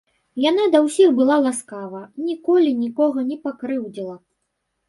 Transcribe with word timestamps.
Яна 0.43 0.63
да 0.75 0.79
ўсіх 0.85 1.11
была 1.19 1.37
ласкава, 1.47 2.01
ніколі 2.31 2.73
нікога 2.83 3.27
не 3.29 3.37
пакрыўдзіла. 3.45 4.15